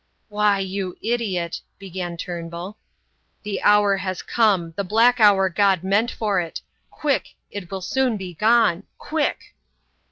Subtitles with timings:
[0.29, 2.75] "Why, you idiot," began Turnbull.
[3.43, 6.59] "The hour has come the black hour God meant for it.
[6.89, 8.81] Quick, it will soon be gone.
[8.97, 9.53] Quick!"